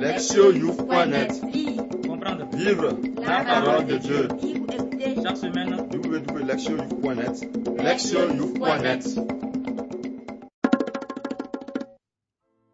Lectioyouf.net 0.00 1.40
Comprendre. 2.06 2.46
Vivre 2.54 2.96
la 3.16 3.44
parole 3.44 3.86
de 3.86 3.96
Dieu. 3.96 4.28
Chaque 5.22 5.36
semaine, 5.36 5.74
www.lectioyouf.net 5.92 7.48
Lectioyouf.net 7.82 9.18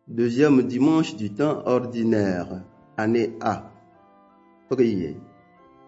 Deuxième 0.07 0.63
dimanche 0.65 1.17
du 1.17 1.33
temps 1.33 1.63
ordinaire, 1.65 2.63
année 2.99 3.33
A. 3.41 3.73
Priez. 4.69 5.17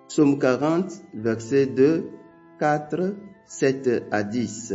Psaume 0.08 0.38
40, 0.38 0.90
versets 1.12 1.66
2, 1.66 2.08
4, 2.58 3.14
7 3.46 4.04
à 4.10 4.22
10. 4.22 4.74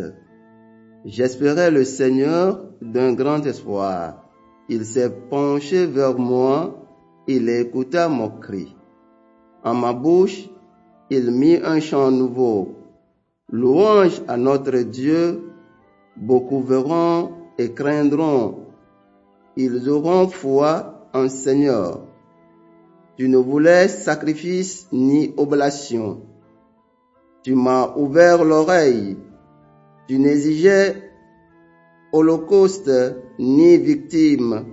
J'espérais 1.06 1.72
le 1.72 1.84
Seigneur 1.84 2.66
d'un 2.82 3.14
grand 3.14 3.44
espoir. 3.48 4.31
Il 4.70 4.86
s'est 4.86 5.10
penché 5.30 5.86
vers 5.86 6.18
moi, 6.18 6.76
il 7.28 7.50
écouta 7.50 8.08
mon 8.08 8.30
cri. 8.30 8.76
En 9.64 9.74
ma 9.74 9.94
bouche, 9.94 10.50
il 11.10 11.32
mit 11.32 11.58
un 11.64 11.80
chant 11.80 12.12
nouveau. 12.12 12.76
Louange 13.52 14.22
à 14.28 14.38
notre 14.38 14.78
Dieu, 14.80 15.52
beaucoup 16.16 16.62
verront 16.62 17.32
et 17.58 17.74
craindront. 17.74 18.68
Ils 19.58 19.90
auront 19.90 20.28
foi 20.28 21.08
en 21.14 21.28
Seigneur. 21.28 22.02
Tu 23.18 23.28
ne 23.28 23.38
voulais 23.38 23.90
sacrifice 23.90 24.88
ni 24.92 25.34
oblation. 25.38 26.22
Tu 27.44 27.56
m'as 27.56 27.94
ouvert 27.98 28.44
l'oreille. 28.44 29.18
Tu 30.08 30.18
n'exigeais 30.18 31.11
holocauste 32.12 33.16
ni 33.40 33.78
victime. 33.78 34.66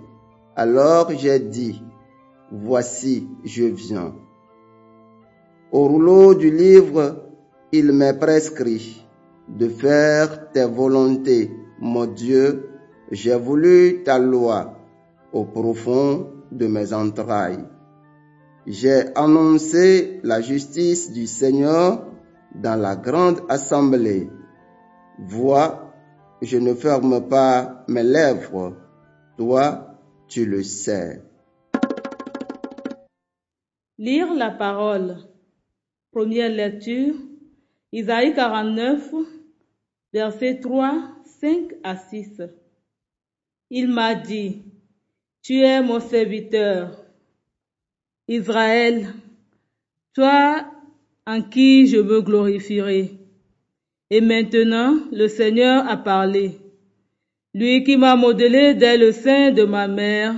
Alors 0.57 1.11
j'ai 1.17 1.39
dit, 1.39 1.83
voici, 2.51 3.29
je 3.45 3.65
viens. 3.65 4.15
Au 5.71 5.87
rouleau 5.87 6.35
du 6.35 6.51
livre, 6.51 7.25
il 7.73 7.93
m'est 7.93 8.19
prescrit 8.19 9.07
de 9.49 9.69
faire 9.69 10.51
tes 10.53 10.65
volontés, 10.65 11.51
mon 11.79 12.07
Dieu. 12.07 12.71
J'ai 13.11 13.37
voulu 13.37 14.03
ta 14.05 14.19
loi 14.19 14.75
au 15.33 15.45
profond 15.45 16.27
de 16.51 16.67
mes 16.67 16.93
entrailles. 16.93 17.65
J'ai 18.67 19.15
annoncé 19.15 20.21
la 20.25 20.41
justice 20.41 21.13
du 21.13 21.27
Seigneur 21.27 22.05
dans 22.55 22.81
la 22.81 22.97
grande 22.97 23.41
assemblée. 23.49 24.31
Vois, 25.19 25.88
je 26.43 26.59
ne 26.59 26.75
ferme 26.75 27.29
pas 27.29 27.85
mes 27.89 28.03
lèvres. 28.03 28.77
Toi, 29.37 29.99
tu 30.29 30.45
le 30.47 30.63
sais. 30.63 31.23
Lire 33.99 34.33
la 34.35 34.51
parole. 34.51 35.17
Première 36.13 36.51
lecture. 36.51 37.15
Isaïe 37.93 38.35
49, 38.35 39.15
versets 40.13 40.61
3, 40.61 40.93
5 41.41 41.75
à 41.83 41.97
6. 41.97 42.43
Il 43.71 43.89
m'a 43.89 44.15
dit, 44.15 44.63
Tu 45.43 45.61
es 45.61 45.81
mon 45.83 46.01
serviteur, 46.01 47.05
Israël, 48.27 49.15
toi 50.15 50.67
en 51.27 51.43
qui 51.43 51.87
je 51.87 51.99
me 51.99 52.21
glorifierai. 52.21 53.28
Et 54.11 54.21
maintenant, 54.21 54.97
le 55.13 55.29
Seigneur 55.29 55.87
a 55.87 55.97
parlé, 55.97 56.53
lui 57.55 57.85
qui 57.85 57.97
m'a 57.97 58.17
modelé 58.17 58.75
dès 58.75 58.97
le 58.97 59.13
sein 59.13 59.51
de 59.51 59.65
ma 59.65 59.87
mère 59.87 60.35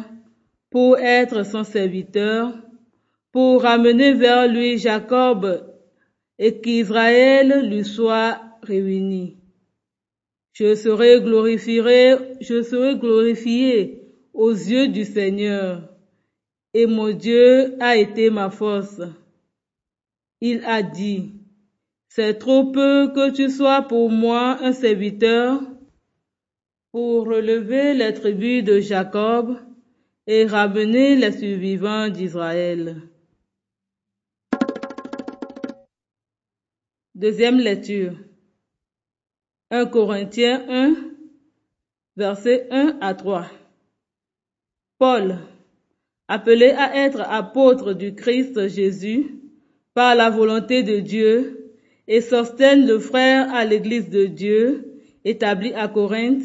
pour 0.70 0.98
être 0.98 1.44
son 1.44 1.62
serviteur, 1.62 2.52
pour 3.32 3.62
ramener 3.62 4.14
vers 4.14 4.48
lui 4.48 4.78
Jacob 4.78 5.64
et 6.38 6.60
qu'Israël 6.60 7.68
lui 7.68 7.84
soit 7.84 8.40
réuni. 8.62 9.36
Je 10.52 10.74
serai 10.74 11.20
glorifié, 11.20 11.80
je 12.40 12.62
serai 12.62 12.96
glorifié 12.96 14.02
aux 14.32 14.50
yeux 14.50 14.88
du 14.88 15.04
Seigneur, 15.04 15.88
et 16.74 16.86
mon 16.86 17.10
Dieu 17.12 17.76
a 17.80 17.96
été 17.96 18.30
ma 18.30 18.50
force. 18.50 19.00
Il 20.40 20.64
a 20.64 20.82
dit, 20.82 21.39
c'est 22.10 22.38
trop 22.40 22.72
peu 22.72 23.12
que 23.14 23.30
tu 23.30 23.48
sois 23.48 23.82
pour 23.82 24.10
moi 24.10 24.58
un 24.60 24.72
serviteur 24.72 25.60
pour 26.90 27.24
relever 27.24 27.94
les 27.94 28.12
tribus 28.12 28.64
de 28.64 28.80
Jacob 28.80 29.56
et 30.26 30.44
ramener 30.44 31.14
les 31.14 31.30
survivants 31.30 32.08
d'Israël. 32.08 32.96
Deuxième 37.14 37.58
lecture. 37.58 38.16
1 39.70 39.86
Corinthiens 39.86 40.64
1, 40.68 40.96
versets 42.16 42.66
1 42.72 42.98
à 43.00 43.14
3. 43.14 43.46
Paul, 44.98 45.38
appelé 46.26 46.70
à 46.70 47.06
être 47.06 47.20
apôtre 47.20 47.92
du 47.92 48.16
Christ 48.16 48.66
Jésus 48.66 49.30
par 49.94 50.16
la 50.16 50.28
volonté 50.28 50.82
de 50.82 50.98
Dieu, 50.98 51.59
et 52.10 52.20
Sostène 52.20 52.88
le 52.88 52.98
frère 52.98 53.54
à 53.54 53.64
l'église 53.64 54.10
de 54.10 54.26
Dieu 54.26 55.00
établie 55.24 55.72
à 55.74 55.86
Corinthe, 55.86 56.42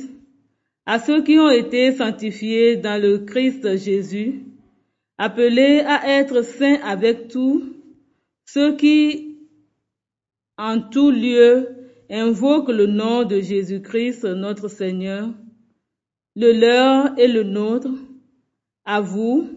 à 0.85 0.99
ceux 0.99 1.23
qui 1.23 1.39
ont 1.39 1.49
été 1.49 1.91
sanctifiés 1.91 2.75
dans 2.75 3.01
le 3.01 3.17
Christ 3.25 3.75
Jésus, 3.75 4.43
appelés 5.17 5.79
à 5.79 6.19
être 6.19 6.43
saints 6.43 6.79
avec 6.83 7.29
tous, 7.29 7.63
ceux 8.45 8.75
qui 8.77 9.39
en 10.59 10.79
tout 10.81 11.09
lieu 11.09 11.67
invoquent 12.11 12.69
le 12.69 12.85
nom 12.85 13.23
de 13.23 13.41
Jésus-Christ 13.41 14.23
notre 14.23 14.67
Seigneur, 14.67 15.29
le 16.35 16.51
leur 16.51 17.17
et 17.17 17.27
le 17.27 17.41
nôtre, 17.41 17.89
à 18.85 19.01
vous, 19.01 19.49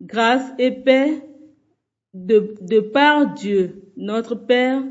grâce 0.00 0.54
et 0.58 0.70
paix 0.70 1.22
de, 2.14 2.54
de 2.62 2.80
par 2.80 3.34
Dieu, 3.34 3.92
notre 3.98 4.36
Père 4.36 4.82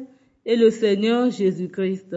et 0.46 0.56
le 0.56 0.70
Seigneur 0.70 1.32
Jésus-Christ. 1.32 2.16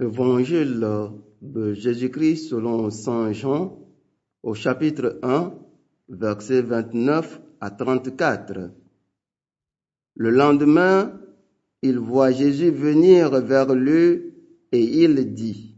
Évangile 0.00 0.86
de 1.42 1.74
Jésus-Christ 1.74 2.48
selon 2.48 2.90
Saint 2.90 3.32
Jean 3.32 3.78
au 4.42 4.54
chapitre 4.54 5.18
1, 5.22 5.54
versets 6.08 6.62
29 6.62 7.40
à 7.60 7.70
34. 7.70 8.70
Le 10.14 10.30
lendemain, 10.30 11.20
il 11.82 11.98
voit 11.98 12.30
Jésus 12.30 12.70
venir 12.70 13.30
vers 13.40 13.74
lui 13.74 14.32
et 14.72 14.82
il 14.82 15.34
dit, 15.34 15.74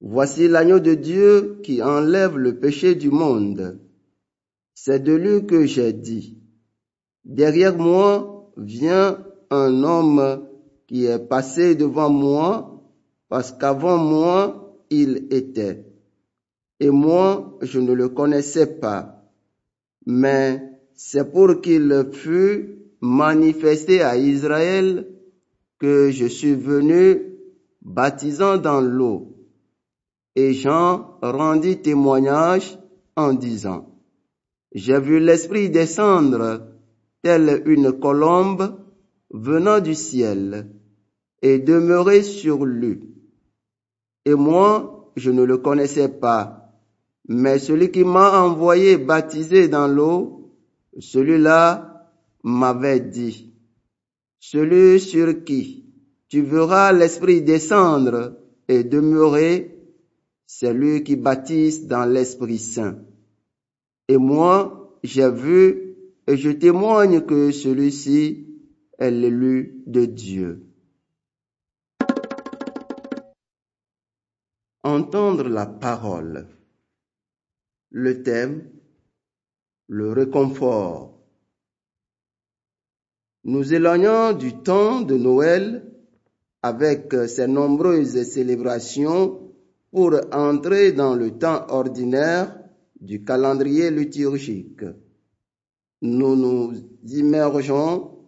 Voici 0.00 0.48
l'agneau 0.48 0.80
de 0.80 0.94
Dieu 0.94 1.60
qui 1.62 1.80
enlève 1.80 2.36
le 2.36 2.58
péché 2.58 2.94
du 2.96 3.10
monde. 3.10 3.78
C'est 4.74 5.00
de 5.00 5.12
lui 5.12 5.46
que 5.46 5.64
j'ai 5.64 5.92
dit, 5.92 6.38
Derrière 7.24 7.78
moi 7.78 8.31
vient 8.56 9.18
un 9.50 9.82
homme 9.82 10.46
qui 10.86 11.06
est 11.06 11.18
passé 11.18 11.74
devant 11.74 12.10
moi 12.10 12.82
parce 13.28 13.52
qu'avant 13.52 13.98
moi 13.98 14.76
il 14.90 15.28
était. 15.30 15.86
Et 16.80 16.90
moi 16.90 17.58
je 17.62 17.80
ne 17.80 17.92
le 17.92 18.08
connaissais 18.08 18.66
pas. 18.66 19.24
Mais 20.06 20.62
c'est 20.94 21.30
pour 21.32 21.60
qu'il 21.60 22.08
fût 22.12 22.78
manifesté 23.00 24.02
à 24.02 24.16
Israël 24.16 25.08
que 25.78 26.10
je 26.10 26.26
suis 26.26 26.54
venu 26.54 27.22
baptisant 27.82 28.58
dans 28.58 28.80
l'eau. 28.80 29.36
Et 30.34 30.54
Jean 30.54 31.18
rendit 31.20 31.82
témoignage 31.82 32.78
en 33.16 33.32
disant, 33.34 33.88
J'ai 34.74 35.00
vu 35.00 35.20
l'Esprit 35.20 35.70
descendre 35.70 36.71
telle 37.22 37.62
une 37.66 37.92
colombe 37.92 38.78
venant 39.30 39.80
du 39.80 39.94
ciel 39.94 40.68
et 41.40 41.58
demeurer 41.58 42.22
sur 42.22 42.64
lui. 42.64 43.00
Et 44.24 44.34
moi, 44.34 45.12
je 45.16 45.30
ne 45.30 45.42
le 45.42 45.58
connaissais 45.58 46.08
pas, 46.08 46.72
mais 47.28 47.58
celui 47.58 47.90
qui 47.90 48.04
m'a 48.04 48.42
envoyé 48.42 48.96
baptiser 48.96 49.68
dans 49.68 49.88
l'eau, 49.88 50.52
celui-là 50.98 52.10
m'avait 52.44 53.00
dit, 53.00 53.52
celui 54.38 55.00
sur 55.00 55.44
qui 55.44 55.82
tu 56.28 56.42
verras 56.42 56.92
l'Esprit 56.92 57.42
descendre 57.42 58.38
et 58.66 58.84
demeurer, 58.84 59.78
c'est 60.46 60.72
lui 60.72 61.04
qui 61.04 61.16
baptise 61.16 61.86
dans 61.86 62.04
l'Esprit 62.04 62.58
Saint. 62.58 62.98
Et 64.08 64.16
moi, 64.16 64.96
j'ai 65.02 65.30
vu 65.30 65.81
et 66.32 66.38
je 66.38 66.50
témoigne 66.50 67.20
que 67.20 67.50
celui-ci 67.50 68.46
est 68.98 69.10
l'élu 69.10 69.82
de 69.86 70.06
Dieu. 70.06 70.64
Entendre 74.82 75.46
la 75.48 75.66
parole. 75.66 76.46
le 77.90 78.22
thème, 78.22 78.70
le 79.88 80.12
réconfort. 80.12 81.20
Nous 83.44 83.74
éloignons 83.74 84.32
du 84.32 84.62
temps 84.62 85.02
de 85.02 85.16
Noël 85.18 85.84
avec 86.62 87.12
ses 87.28 87.46
nombreuses 87.46 88.22
célébrations 88.22 89.52
pour 89.90 90.18
entrer 90.32 90.92
dans 90.92 91.14
le 91.14 91.32
temps 91.36 91.66
ordinaire 91.68 92.58
du 92.98 93.22
calendrier 93.22 93.90
liturgique. 93.90 94.84
Nous 96.02 96.34
nous 96.34 96.72
immergeons 97.06 98.18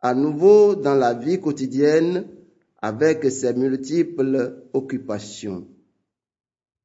à 0.00 0.14
nouveau 0.14 0.74
dans 0.74 0.94
la 0.94 1.12
vie 1.12 1.38
quotidienne 1.38 2.26
avec 2.80 3.30
ses 3.30 3.52
multiples 3.52 4.64
occupations. 4.72 5.68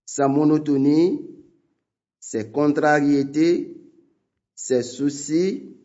Sa 0.05 0.27
monotonie, 0.27 1.25
ses 2.19 2.51
contrariétés, 2.51 3.77
ses 4.55 4.83
soucis, 4.83 5.77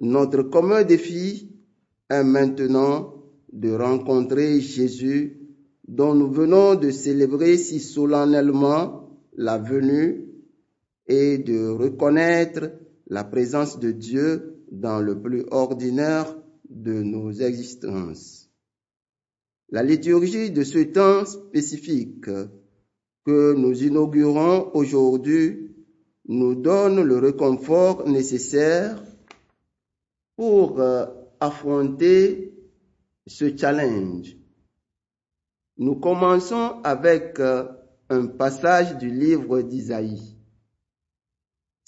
notre 0.00 0.44
commun 0.44 0.82
défi 0.84 1.54
est 2.08 2.24
maintenant 2.24 3.14
de 3.52 3.72
rencontrer 3.72 4.60
Jésus 4.60 5.38
dont 5.86 6.14
nous 6.14 6.30
venons 6.30 6.76
de 6.76 6.90
célébrer 6.90 7.58
si 7.58 7.78
solennellement 7.80 9.10
la 9.36 9.58
venue 9.58 10.24
et 11.06 11.38
de 11.38 11.68
reconnaître 11.68 12.70
la 13.08 13.24
présence 13.24 13.78
de 13.78 13.90
Dieu 13.90 14.64
dans 14.70 15.00
le 15.00 15.20
plus 15.20 15.44
ordinaire 15.50 16.36
de 16.68 17.02
nos 17.02 17.32
existences. 17.32 18.50
La 19.70 19.82
liturgie 19.82 20.50
de 20.50 20.62
ce 20.62 20.78
temps 20.78 21.24
spécifique 21.24 22.30
que 23.24 23.54
nous 23.54 23.82
inaugurons 23.82 24.70
aujourd'hui 24.74 25.74
nous 26.26 26.54
donne 26.54 27.02
le 27.02 27.18
réconfort 27.18 28.06
nécessaire 28.08 29.02
pour 30.36 30.80
euh, 30.80 31.06
affronter 31.40 32.54
ce 33.26 33.56
challenge. 33.56 34.36
Nous 35.78 35.96
commençons 35.96 36.80
avec 36.84 37.40
euh, 37.40 37.64
un 38.10 38.26
passage 38.26 38.96
du 38.98 39.10
livre 39.10 39.62
d'Isaïe. 39.62 40.37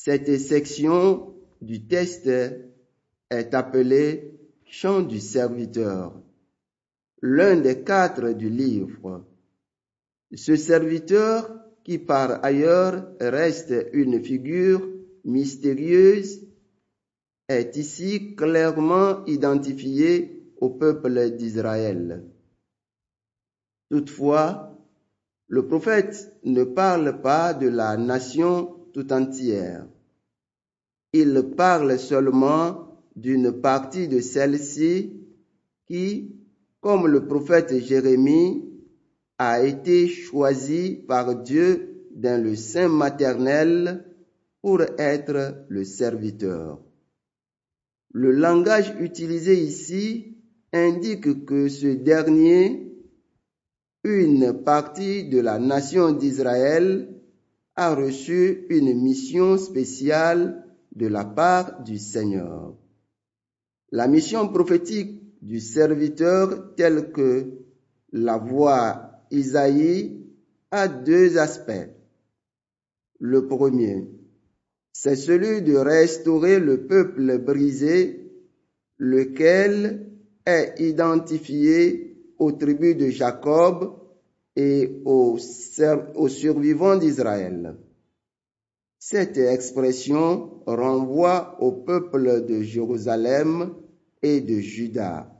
Cette 0.02 0.38
section 0.38 1.34
du 1.60 1.86
texte 1.86 2.26
est 2.26 3.52
appelée 3.52 4.32
Chant 4.64 5.02
du 5.02 5.20
serviteur, 5.20 6.18
l'un 7.20 7.60
des 7.60 7.84
quatre 7.84 8.30
du 8.30 8.48
livre. 8.48 9.26
Ce 10.34 10.56
serviteur, 10.56 11.54
qui 11.84 11.98
par 11.98 12.42
ailleurs 12.42 13.12
reste 13.20 13.74
une 13.92 14.24
figure 14.24 14.88
mystérieuse, 15.24 16.46
est 17.48 17.76
ici 17.76 18.34
clairement 18.36 19.22
identifié 19.26 20.50
au 20.62 20.70
peuple 20.70 21.32
d'Israël. 21.36 22.24
Toutefois, 23.90 24.78
le 25.48 25.66
prophète 25.66 26.32
ne 26.44 26.64
parle 26.64 27.20
pas 27.20 27.52
de 27.52 27.68
la 27.68 27.98
nation 27.98 28.79
tout 28.92 29.12
entière. 29.12 29.86
Il 31.12 31.42
parle 31.56 31.98
seulement 31.98 33.02
d'une 33.16 33.52
partie 33.60 34.08
de 34.08 34.20
celle-ci 34.20 35.12
qui, 35.86 36.36
comme 36.80 37.06
le 37.06 37.26
prophète 37.26 37.76
Jérémie, 37.78 38.64
a 39.38 39.62
été 39.62 40.06
choisie 40.06 40.96
par 41.08 41.34
Dieu 41.42 42.06
dans 42.14 42.42
le 42.42 42.54
sein 42.54 42.88
maternel 42.88 44.04
pour 44.62 44.82
être 44.98 45.64
le 45.68 45.84
serviteur. 45.84 46.78
Le 48.12 48.32
langage 48.32 48.94
utilisé 49.00 49.54
ici 49.60 50.36
indique 50.72 51.44
que 51.44 51.68
ce 51.68 51.86
dernier 51.88 52.90
une 54.04 54.62
partie 54.64 55.28
de 55.28 55.40
la 55.40 55.58
nation 55.58 56.12
d'Israël 56.12 57.19
a 57.80 57.94
reçu 57.94 58.66
une 58.68 58.92
mission 58.92 59.56
spéciale 59.56 60.66
de 60.94 61.06
la 61.06 61.24
part 61.24 61.82
du 61.82 61.96
Seigneur. 61.98 62.76
La 63.90 64.06
mission 64.06 64.48
prophétique 64.48 65.22
du 65.40 65.60
serviteur 65.60 66.74
telle 66.74 67.10
que 67.10 67.62
la 68.12 68.36
voix 68.36 69.22
Isaïe 69.30 70.26
a 70.70 70.88
deux 70.88 71.38
aspects. 71.38 71.88
Le 73.18 73.46
premier, 73.46 74.10
c'est 74.92 75.16
celui 75.16 75.62
de 75.62 75.74
restaurer 75.76 76.60
le 76.60 76.86
peuple 76.86 77.38
brisé, 77.38 78.30
lequel 78.98 80.18
est 80.44 80.74
identifié 80.80 82.26
aux 82.38 82.52
tribus 82.52 82.98
de 82.98 83.08
Jacob 83.08 83.99
et 84.56 85.00
aux, 85.04 85.38
survivants 85.38 86.96
d'Israël. 86.96 87.76
Cette 88.98 89.36
expression 89.38 90.62
renvoie 90.66 91.56
au 91.60 91.70
peuple 91.72 92.46
de 92.46 92.62
Jérusalem 92.62 93.74
et 94.22 94.40
de 94.40 94.60
Juda, 94.60 95.30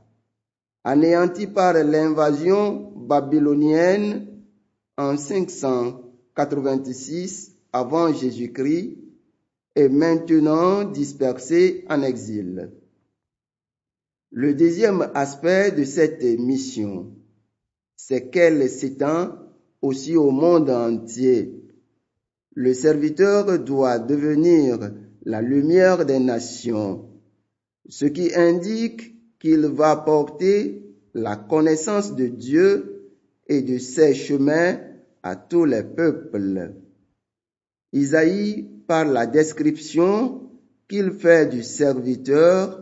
anéanti 0.83 1.47
par 1.47 1.73
l'invasion 1.73 2.91
babylonienne 2.95 4.27
en 4.97 5.17
586 5.17 7.55
avant 7.71 8.13
Jésus-Christ 8.13 8.97
et 9.75 9.89
maintenant 9.89 10.83
dispersé 10.83 11.85
en 11.89 12.01
exil. 12.01 12.71
Le 14.31 14.53
deuxième 14.53 15.09
aspect 15.13 15.71
de 15.71 15.83
cette 15.83 16.23
mission, 16.39 17.11
c'est 18.07 18.29
qu'elle 18.31 18.67
s'étend 18.67 19.37
aussi 19.81 20.15
au 20.15 20.31
monde 20.31 20.69
entier. 20.71 21.53
Le 22.55 22.73
serviteur 22.73 23.59
doit 23.59 23.99
devenir 23.99 24.91
la 25.23 25.41
lumière 25.41 26.03
des 26.05 26.19
nations, 26.19 27.09
ce 27.87 28.05
qui 28.05 28.33
indique 28.33 29.15
qu'il 29.39 29.67
va 29.67 29.95
porter 29.95 30.83
la 31.13 31.35
connaissance 31.35 32.15
de 32.15 32.25
Dieu 32.25 33.11
et 33.47 33.61
de 33.61 33.77
ses 33.77 34.15
chemins 34.15 34.79
à 35.21 35.35
tous 35.35 35.65
les 35.65 35.83
peuples. 35.83 36.73
Isaïe, 37.93 38.67
par 38.87 39.05
la 39.05 39.27
description 39.27 40.49
qu'il 40.89 41.11
fait 41.11 41.45
du 41.45 41.61
serviteur, 41.61 42.81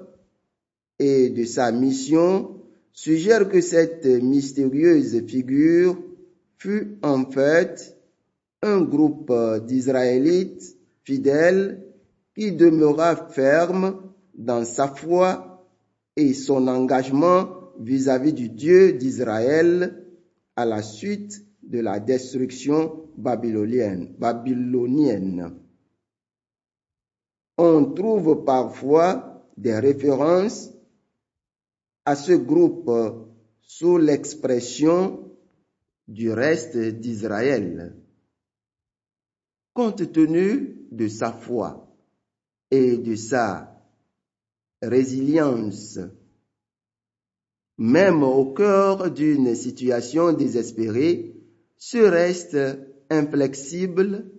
et 1.00 1.30
de 1.30 1.46
sa 1.46 1.72
mission 1.72 2.59
suggère 3.02 3.48
que 3.48 3.62
cette 3.62 4.06
mystérieuse 4.06 5.26
figure 5.26 5.98
fut 6.58 6.98
en 7.02 7.24
fait 7.32 7.98
un 8.62 8.82
groupe 8.82 9.32
d'Israélites 9.66 10.76
fidèles 11.06 11.82
qui 12.36 12.52
demeura 12.52 13.16
ferme 13.16 14.02
dans 14.34 14.66
sa 14.66 14.90
foi 14.90 15.66
et 16.18 16.34
son 16.34 16.68
engagement 16.68 17.72
vis-à-vis 17.80 18.34
du 18.34 18.50
Dieu 18.50 18.92
d'Israël 18.92 20.04
à 20.58 20.66
la 20.66 20.82
suite 20.82 21.46
de 21.64 21.80
la 21.80 22.02
destruction 22.02 23.06
babylonienne. 23.16 24.14
babylonienne. 24.20 25.54
On 27.58 27.94
trouve 27.94 28.44
parfois 28.44 29.46
des 29.56 29.80
références 29.80 30.74
à 32.10 32.16
ce 32.16 32.32
groupe 32.32 32.90
sous 33.62 34.00
l'expression 34.00 35.32
du 36.08 36.32
reste 36.32 36.76
d'Israël. 36.76 37.96
Compte 39.76 40.12
tenu 40.12 40.88
de 40.92 41.08
sa 41.08 41.32
foi 41.32 41.96
et 42.72 42.98
de 42.98 43.14
sa 43.14 43.80
résilience, 44.82 46.00
même 47.78 48.24
au 48.24 48.54
cœur 48.56 49.12
d'une 49.12 49.54
situation 49.54 50.34
désespérée, 50.34 51.36
ce 51.78 52.00
reste 52.00 52.58
inflexible 53.12 54.32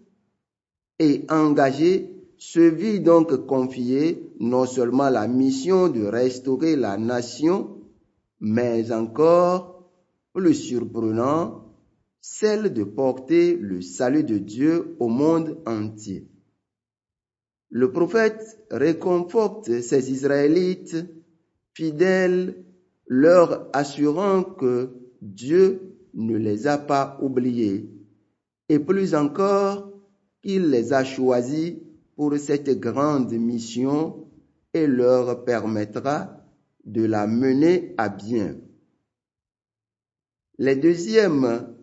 et 0.99 1.25
engagé 1.29 2.20
se 2.41 2.61
vit 2.61 3.01
donc 3.01 3.47
confier 3.47 4.33
non 4.41 4.65
seulement 4.65 5.11
la 5.11 5.29
mission 5.29 5.89
de 5.89 6.07
restaurer 6.07 6.75
la 6.75 6.97
nation, 6.97 7.83
mais 8.41 8.91
encore, 8.93 9.91
le 10.35 10.55
surprenant, 10.55 11.77
celle 12.23 12.73
de 12.73 12.83
porter 12.83 13.57
le 13.57 13.83
salut 13.83 14.25
de 14.25 14.39
Dieu 14.39 14.97
au 15.01 15.09
monde 15.09 15.59
entier. 15.67 16.29
Le 17.69 17.93
prophète 17.93 18.59
réconforte 18.71 19.83
ces 19.83 20.11
Israélites 20.11 20.97
fidèles, 21.75 22.65
leur 23.07 23.69
assurant 23.75 24.45
que 24.45 24.89
Dieu 25.21 25.95
ne 26.15 26.39
les 26.39 26.67
a 26.67 26.79
pas 26.79 27.19
oubliés, 27.21 27.91
et 28.71 28.79
plus 28.79 29.15
encore, 29.15 29.93
qu'il 30.43 30.71
les 30.71 30.95
a 30.95 31.05
choisis 31.05 31.75
pour 32.21 32.37
cette 32.37 32.79
grande 32.79 33.33
mission 33.33 34.27
et 34.75 34.87
leur 34.87 35.43
permettra 35.43 36.45
de 36.85 37.07
la 37.07 37.27
mener 37.27 37.95
à 37.97 38.11
bien. 38.11 38.59
Les 40.59 40.77
deuxièmes 40.77 41.75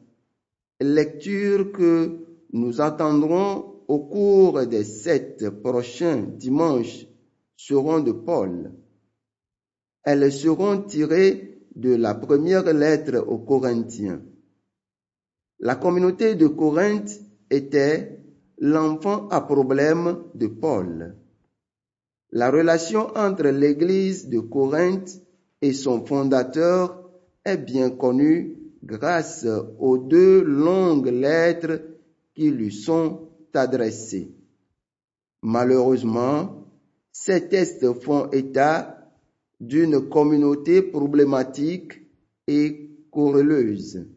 lectures 0.80 1.72
que 1.72 2.20
nous 2.54 2.80
entendrons 2.82 3.82
au 3.88 3.98
cours 3.98 4.68
des 4.68 4.84
sept 4.84 5.50
prochains 5.50 6.22
dimanches 6.22 7.08
seront 7.56 8.02
de 8.02 8.12
Paul. 8.12 8.74
Elles 10.04 10.32
seront 10.32 10.84
tirées 10.84 11.64
de 11.76 11.96
la 11.96 12.14
première 12.14 12.72
lettre 12.76 13.26
aux 13.28 13.40
Corinthiens. 13.40 14.22
La 15.58 15.78
communauté 15.78 16.36
de 16.36 16.46
Corinthe 16.46 17.22
était 17.50 18.18
l'enfant 18.60 19.28
à 19.30 19.42
problème 19.42 20.24
de 20.34 20.48
Paul. 20.48 21.16
La 22.32 22.52
relation 22.52 23.08
entre 23.16 23.48
l'église 23.48 24.28
de 24.30 24.40
Corinthe 24.40 25.22
et 25.62 25.74
son 25.74 26.06
fondateur 26.06 27.10
est 27.46 27.58
bien 27.58 27.90
connue 27.90 28.58
grâce 28.84 29.46
aux 29.80 29.98
deux 29.98 30.44
longues 30.44 31.08
lettres 31.08 31.82
qui 32.36 32.52
lui 32.52 32.72
sont 32.72 33.30
adressées. 33.54 34.32
Malheureusement, 35.42 36.68
ces 37.12 37.48
tests 37.48 37.94
font 38.02 38.30
état 38.32 38.98
d'une 39.60 40.08
communauté 40.10 40.82
problématique 40.82 42.02
et 42.48 42.92
querelleuse. 43.12 44.08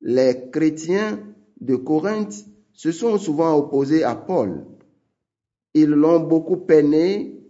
Les 0.00 0.50
chrétiens 0.52 1.18
de 1.60 1.76
Corinthe 1.76 2.44
se 2.76 2.92
sont 2.92 3.18
souvent 3.18 3.56
opposés 3.56 4.04
à 4.04 4.14
Paul. 4.14 4.66
Ils 5.74 5.88
l'ont 5.90 6.20
beaucoup 6.20 6.58
peiné 6.58 7.40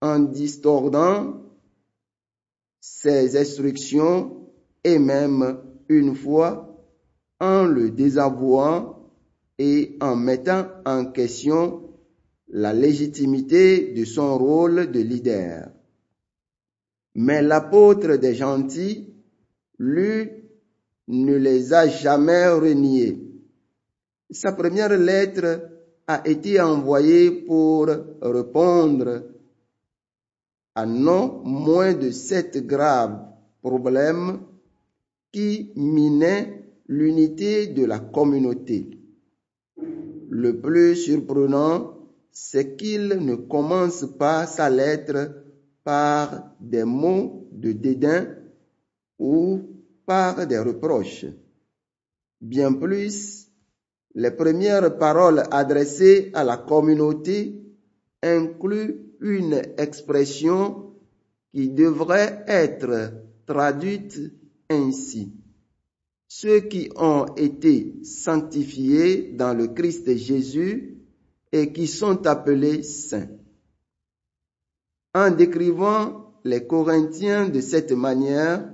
en 0.00 0.20
distordant 0.20 1.42
ses 2.80 3.36
instructions 3.36 4.48
et 4.84 4.98
même 4.98 5.58
une 5.88 6.14
fois 6.14 6.80
en 7.40 7.64
le 7.64 7.90
désavouant 7.90 9.10
et 9.58 9.96
en 10.00 10.14
mettant 10.14 10.68
en 10.84 11.06
question 11.06 11.82
la 12.48 12.72
légitimité 12.72 13.92
de 13.94 14.04
son 14.04 14.38
rôle 14.38 14.92
de 14.92 15.00
leader. 15.00 15.70
Mais 17.16 17.42
l'apôtre 17.42 18.16
des 18.16 18.34
gentils, 18.34 19.12
lui, 19.78 20.30
ne 21.08 21.34
les 21.34 21.72
a 21.72 21.88
jamais 21.88 22.48
reniés. 22.48 23.25
Sa 24.30 24.52
première 24.52 24.96
lettre 24.98 25.70
a 26.06 26.26
été 26.26 26.60
envoyée 26.60 27.30
pour 27.30 27.86
répondre 28.20 29.22
à 30.74 30.84
non 30.84 31.42
moins 31.44 31.94
de 31.94 32.10
sept 32.10 32.66
graves 32.66 33.18
problèmes 33.62 34.40
qui 35.32 35.72
minaient 35.76 36.64
l'unité 36.88 37.68
de 37.68 37.84
la 37.84 37.98
communauté. 37.98 38.98
Le 40.28 40.60
plus 40.60 40.96
surprenant, 40.96 41.96
c'est 42.32 42.76
qu'il 42.76 43.08
ne 43.08 43.36
commence 43.36 44.04
pas 44.18 44.46
sa 44.46 44.68
lettre 44.68 45.44
par 45.82 46.52
des 46.60 46.84
mots 46.84 47.48
de 47.52 47.72
dédain 47.72 48.36
ou 49.18 49.60
par 50.04 50.46
des 50.46 50.58
reproches. 50.58 51.26
Bien 52.40 52.72
plus, 52.72 53.45
les 54.16 54.30
premières 54.30 54.96
paroles 54.96 55.42
adressées 55.50 56.30
à 56.32 56.42
la 56.42 56.56
communauté 56.56 57.62
incluent 58.22 59.12
une 59.20 59.60
expression 59.76 60.94
qui 61.52 61.68
devrait 61.68 62.42
être 62.48 63.12
traduite 63.46 64.18
ainsi. 64.70 65.34
Ceux 66.28 66.60
qui 66.60 66.90
ont 66.96 67.26
été 67.36 68.02
sanctifiés 68.04 69.32
dans 69.32 69.52
le 69.52 69.68
Christ 69.68 70.16
Jésus 70.16 70.96
et 71.52 71.70
qui 71.72 71.86
sont 71.86 72.26
appelés 72.26 72.82
saints. 72.82 73.28
En 75.14 75.30
décrivant 75.30 76.32
les 76.42 76.66
Corinthiens 76.66 77.50
de 77.50 77.60
cette 77.60 77.92
manière, 77.92 78.66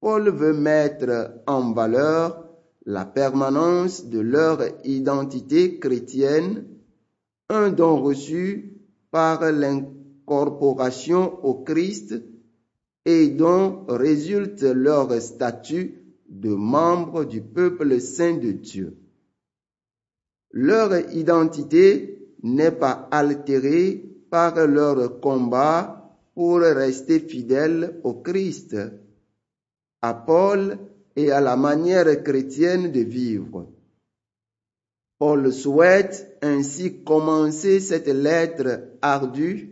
Paul 0.00 0.28
veut 0.30 0.54
mettre 0.54 1.40
en 1.46 1.72
valeur 1.72 2.45
la 2.86 3.04
permanence 3.04 4.06
de 4.06 4.20
leur 4.20 4.60
identité 4.84 5.78
chrétienne, 5.80 6.64
un 7.50 7.70
don 7.70 8.00
reçu 8.00 8.78
par 9.10 9.50
l'incorporation 9.50 11.44
au 11.44 11.64
Christ 11.64 12.14
et 13.04 13.28
dont 13.28 13.84
résulte 13.88 14.62
leur 14.62 15.12
statut 15.20 16.00
de 16.28 16.50
membre 16.50 17.24
du 17.24 17.40
peuple 17.40 18.00
saint 18.00 18.36
de 18.36 18.52
Dieu. 18.52 18.96
Leur 20.52 21.12
identité 21.12 22.32
n'est 22.42 22.70
pas 22.70 23.08
altérée 23.10 24.16
par 24.30 24.66
leur 24.66 25.20
combat 25.20 26.16
pour 26.34 26.60
rester 26.60 27.18
fidèles 27.18 28.00
au 28.04 28.14
Christ, 28.14 28.76
et 31.16 31.30
à 31.30 31.40
la 31.40 31.56
manière 31.56 32.22
chrétienne 32.22 32.92
de 32.92 33.00
vivre. 33.00 33.66
Paul 35.18 35.52
souhaite 35.52 36.38
ainsi 36.42 37.02
commencer 37.02 37.80
cette 37.80 38.08
lettre 38.08 38.82
ardue 39.00 39.70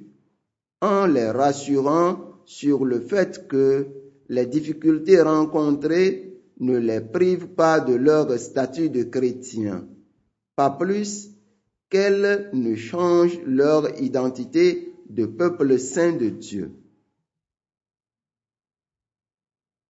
en 0.80 1.06
les 1.06 1.30
rassurant 1.30 2.18
sur 2.46 2.84
le 2.84 3.00
fait 3.00 3.46
que 3.46 3.86
les 4.28 4.46
difficultés 4.46 5.20
rencontrées 5.20 6.40
ne 6.60 6.78
les 6.78 7.00
privent 7.00 7.48
pas 7.48 7.80
de 7.80 7.94
leur 7.94 8.38
statut 8.38 8.88
de 8.88 9.02
chrétien 9.02 9.86
pas 10.56 10.70
plus 10.70 11.30
qu'elles 11.90 12.50
ne 12.52 12.74
changent 12.76 13.40
leur 13.44 14.00
identité 14.00 14.94
de 15.08 15.26
peuple 15.26 15.78
saint 15.78 16.12
de 16.12 16.28
Dieu. 16.28 16.72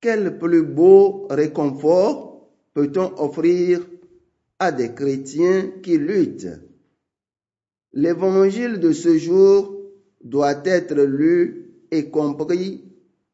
Quel 0.05 0.39
plus 0.39 0.63
beau 0.63 1.27
réconfort 1.31 2.51
peut-on 2.75 3.19
offrir 3.23 3.81
à 4.59 4.71
des 4.71 4.93
chrétiens 4.93 5.71
qui 5.83 5.97
luttent? 5.97 6.61
L'évangile 7.95 8.81
de 8.81 8.93
ce 8.93 9.17
jour 9.17 9.75
doit 10.23 10.61
être 10.67 10.95
lu 10.95 11.71
et 11.91 12.11
compris 12.11 12.85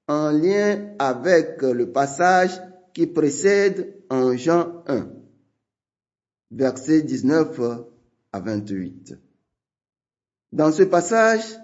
en 0.06 0.30
lien 0.30 0.94
avec 1.00 1.60
le 1.60 1.90
passage 1.90 2.52
qui 2.94 3.08
précède 3.08 4.04
en 4.08 4.36
Jean 4.36 4.84
1 4.86 5.08
versets 6.52 7.02
19 7.02 7.60
à 8.32 8.38
28. 8.38 9.18
Dans 10.52 10.70
ce 10.70 10.84
passage, 10.84 11.58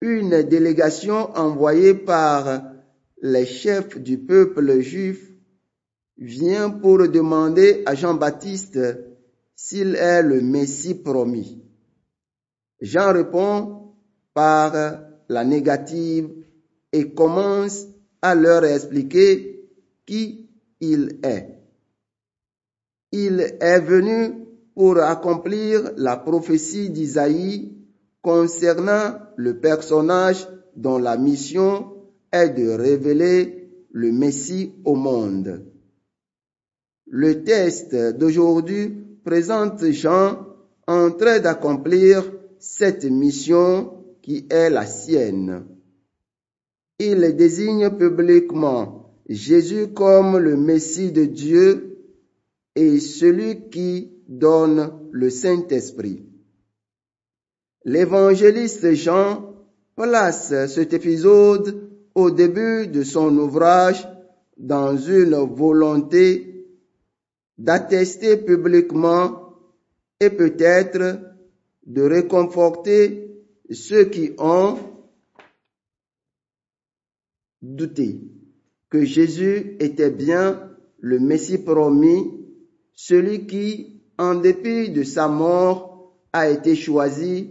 une 0.00 0.42
délégation 0.42 1.30
envoyée 1.36 1.94
par 1.94 2.73
les 3.24 3.46
chefs 3.46 3.98
du 3.98 4.18
peuple 4.18 4.80
juif 4.80 5.32
vient 6.18 6.68
pour 6.68 7.08
demander 7.08 7.82
à 7.86 7.94
Jean-Baptiste 7.94 8.78
s'il 9.56 9.96
est 9.96 10.22
le 10.22 10.42
Messie 10.42 10.94
promis. 10.94 11.58
Jean 12.82 13.14
répond 13.14 13.94
par 14.34 14.74
la 15.30 15.42
négative 15.42 16.28
et 16.92 17.14
commence 17.14 17.86
à 18.20 18.34
leur 18.34 18.62
expliquer 18.62 19.70
qui 20.04 20.50
il 20.80 21.18
est. 21.22 21.48
Il 23.10 23.40
est 23.58 23.80
venu 23.80 24.34
pour 24.74 24.98
accomplir 24.98 25.92
la 25.96 26.18
prophétie 26.18 26.90
d'Isaïe 26.90 27.72
concernant 28.20 29.14
le 29.36 29.60
personnage 29.60 30.46
dont 30.76 30.98
la 30.98 31.16
mission 31.16 31.93
est 32.34 32.50
de 32.50 32.68
révéler 32.70 33.68
le 33.92 34.10
Messie 34.10 34.72
au 34.84 34.96
monde. 34.96 35.64
Le 37.06 37.44
texte 37.44 37.94
d'aujourd'hui 37.94 38.92
présente 39.24 39.84
Jean 39.90 40.46
en 40.86 41.12
train 41.12 41.38
d'accomplir 41.38 42.24
cette 42.58 43.04
mission 43.04 44.04
qui 44.20 44.46
est 44.50 44.68
la 44.68 44.84
sienne. 44.84 45.64
Il 46.98 47.20
désigne 47.36 47.90
publiquement 47.90 49.14
Jésus 49.28 49.88
comme 49.94 50.38
le 50.38 50.56
Messie 50.56 51.12
de 51.12 51.24
Dieu 51.24 51.98
et 52.74 52.98
celui 52.98 53.68
qui 53.70 54.10
donne 54.28 54.92
le 55.12 55.30
Saint-Esprit. 55.30 56.26
L'évangéliste 57.84 58.92
Jean 58.94 59.54
place 59.94 60.52
cet 60.66 60.92
épisode 60.92 61.93
au 62.14 62.30
début 62.30 62.86
de 62.86 63.02
son 63.02 63.36
ouvrage 63.38 64.06
dans 64.56 64.96
une 64.96 65.34
volonté 65.34 66.66
d'attester 67.58 68.36
publiquement 68.36 69.56
et 70.20 70.30
peut-être 70.30 71.20
de 71.86 72.02
réconforter 72.02 73.42
ceux 73.70 74.04
qui 74.04 74.32
ont 74.38 74.78
douté 77.60 78.20
que 78.90 79.04
Jésus 79.04 79.76
était 79.80 80.10
bien 80.10 80.70
le 81.00 81.18
Messie 81.18 81.58
promis, 81.58 82.32
celui 82.92 83.46
qui, 83.46 84.00
en 84.18 84.36
dépit 84.36 84.90
de 84.90 85.02
sa 85.02 85.26
mort, 85.28 86.14
a 86.32 86.48
été 86.48 86.76
choisi 86.76 87.50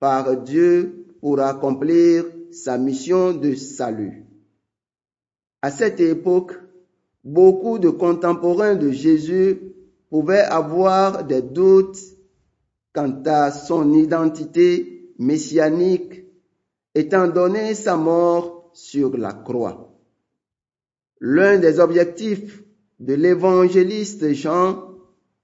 par 0.00 0.36
Dieu 0.42 1.06
pour 1.20 1.40
accomplir 1.40 2.24
sa 2.52 2.78
mission 2.78 3.32
de 3.32 3.54
salut. 3.54 4.24
À 5.62 5.70
cette 5.70 6.00
époque, 6.00 6.52
beaucoup 7.24 7.78
de 7.78 7.90
contemporains 7.90 8.76
de 8.76 8.90
Jésus 8.90 9.58
pouvaient 10.08 10.40
avoir 10.40 11.24
des 11.24 11.42
doutes 11.42 11.98
quant 12.92 13.22
à 13.26 13.50
son 13.50 13.92
identité 13.92 15.12
messianique, 15.18 16.24
étant 16.94 17.28
donné 17.28 17.74
sa 17.74 17.96
mort 17.96 18.70
sur 18.72 19.16
la 19.16 19.32
croix. 19.32 19.94
L'un 21.20 21.58
des 21.58 21.78
objectifs 21.78 22.62
de 22.98 23.14
l'évangéliste 23.14 24.32
Jean, 24.32 24.88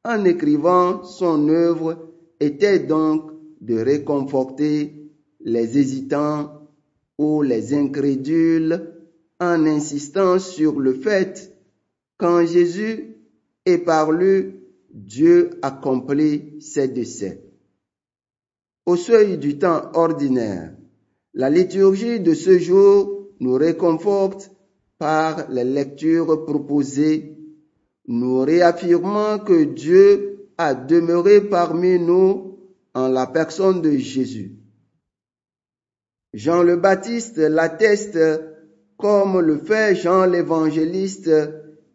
en 0.05 0.25
écrivant 0.25 1.05
son 1.05 1.49
œuvre, 1.49 2.11
était 2.41 2.81
donc 2.81 3.31
de 3.61 3.79
réconforter 3.79 5.11
les 5.41 5.79
hésitants 5.79 6.56
ou 7.19 7.43
les 7.43 7.75
incrédules 7.75 8.93
en 9.41 9.67
insistant 9.67 10.39
sur 10.39 10.81
le 10.81 10.95
fait 10.95 11.53
qu'en 12.19 12.45
Jésus 12.45 13.17
est 13.65 13.79
par 13.79 14.13
lui, 14.13 14.55
Dieu 14.91 15.51
accomplit 15.63 16.61
ses 16.61 16.89
décès. 16.89 17.43
Au 18.87 18.97
seuil 18.97 19.37
du 19.37 19.59
temps 19.59 19.91
ordinaire, 19.95 20.73
la 21.35 21.51
liturgie 21.51 22.21
de 22.21 22.35
ce 22.35 22.59
jour 22.59 23.29
nous 23.41 23.55
réconforte 23.55 24.51
par 24.99 25.51
les 25.51 25.65
lectures 25.65 26.47
proposées, 26.47 27.37
nous 28.09 28.41
réaffirmant 28.41 29.39
que 29.39 29.65
Dieu 29.65 30.49
a 30.57 30.75
demeuré 30.75 31.43
parmi 31.43 31.99
nous 31.99 32.59
en 32.95 33.09
la 33.09 33.27
personne 33.27 33.83
de 33.83 33.91
Jésus. 33.91 34.56
Jean 36.33 36.63
le 36.63 36.77
Baptiste 36.77 37.39
l'atteste 37.39 38.19
comme 38.97 39.41
le 39.41 39.59
fait 39.59 39.95
Jean 39.95 40.27
l'évangéliste 40.27 41.31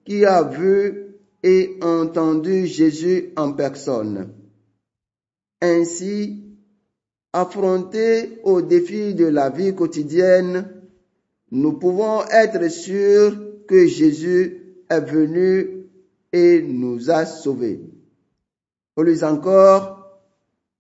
qui 0.05 0.25
a 0.25 0.43
vu 0.43 1.15
et 1.43 1.77
entendu 1.81 2.65
Jésus 2.67 3.33
en 3.35 3.53
personne. 3.53 4.29
Ainsi, 5.61 6.43
affrontés 7.33 8.39
aux 8.43 8.61
défis 8.61 9.13
de 9.15 9.25
la 9.25 9.49
vie 9.49 9.75
quotidienne, 9.75 10.69
nous 11.51 11.73
pouvons 11.73 12.23
être 12.25 12.69
sûrs 12.69 13.33
que 13.67 13.85
Jésus 13.85 14.75
est 14.89 15.01
venu 15.01 15.87
et 16.33 16.61
nous 16.61 17.09
a 17.09 17.25
sauvés. 17.25 17.81
Plus 18.95 19.23
encore, 19.23 20.19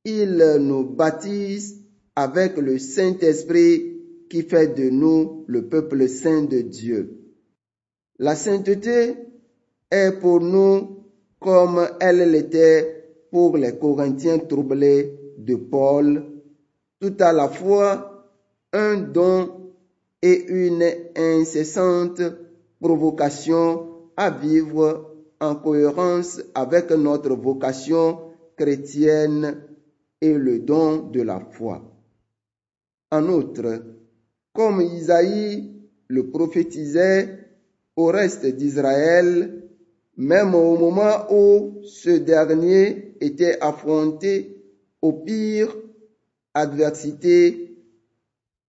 il 0.03 0.57
nous 0.59 0.83
baptise 0.83 1.80
avec 2.21 2.57
le 2.57 2.77
Saint-Esprit 2.77 3.97
qui 4.29 4.43
fait 4.43 4.75
de 4.75 4.89
nous 4.91 5.43
le 5.47 5.67
peuple 5.67 6.07
saint 6.07 6.43
de 6.43 6.61
Dieu. 6.61 7.17
La 8.19 8.35
sainteté 8.35 9.15
est 9.89 10.11
pour 10.19 10.39
nous 10.39 11.05
comme 11.39 11.87
elle 11.99 12.31
l'était 12.31 13.25
pour 13.31 13.57
les 13.57 13.75
Corinthiens 13.75 14.37
troublés 14.37 15.17
de 15.39 15.55
Paul, 15.55 16.23
tout 16.99 17.15
à 17.19 17.33
la 17.33 17.49
fois 17.49 18.27
un 18.71 18.97
don 18.97 19.71
et 20.21 20.45
une 20.47 20.85
incessante 21.15 22.21
provocation 22.79 24.11
à 24.15 24.29
vivre 24.29 25.15
en 25.39 25.55
cohérence 25.55 26.39
avec 26.53 26.91
notre 26.91 27.33
vocation 27.35 28.19
chrétienne 28.55 29.63
et 30.21 30.33
le 30.33 30.59
don 30.59 31.09
de 31.09 31.23
la 31.23 31.39
foi. 31.39 31.90
En 33.11 33.27
outre, 33.27 33.83
comme 34.53 34.81
Isaïe 34.81 35.71
le 36.07 36.29
prophétisait 36.29 37.39
au 37.95 38.05
reste 38.05 38.45
d'Israël, 38.45 39.63
même 40.17 40.55
au 40.55 40.77
moment 40.77 41.25
où 41.29 41.81
ce 41.83 42.11
dernier 42.11 43.15
était 43.19 43.57
affronté 43.61 44.63
aux 45.01 45.13
pires 45.13 45.75
adversités 46.53 47.77